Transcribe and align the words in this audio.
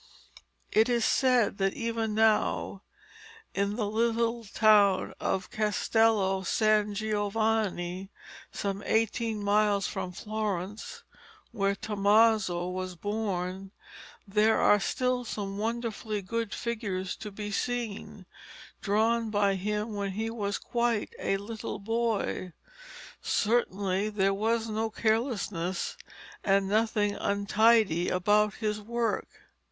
It 0.71 0.89
is 0.89 1.05
said 1.05 1.59
that 1.59 1.75
even 1.75 2.15
now, 2.15 2.81
in 3.53 3.75
the 3.75 3.85
little 3.87 4.43
town 4.45 5.13
of 5.19 5.51
Castello 5.51 6.41
San 6.41 6.95
Giovanni, 6.95 8.09
some 8.51 8.81
eighteen 8.87 9.43
miles 9.43 9.85
from 9.85 10.11
Florence, 10.11 11.03
where 11.51 11.75
Tommaso 11.75 12.67
was 12.69 12.95
born, 12.95 13.69
there 14.27 14.57
are 14.59 14.79
still 14.79 15.23
some 15.23 15.59
wonderfully 15.59 16.23
good 16.23 16.51
figures 16.51 17.15
to 17.17 17.29
be 17.29 17.51
seen, 17.51 18.25
drawn 18.81 19.29
by 19.29 19.53
him 19.53 19.93
when 19.93 20.13
he 20.13 20.31
was 20.31 20.57
quite 20.57 21.13
a 21.19 21.37
little 21.37 21.77
boy. 21.77 22.53
Certainly 23.21 24.09
there 24.09 24.33
was 24.33 24.67
no 24.67 24.89
carelessness 24.89 25.95
and 26.43 26.67
nothing 26.67 27.13
untidy 27.13 28.09
about 28.09 28.55
his 28.55 28.81
work. 28.81 29.27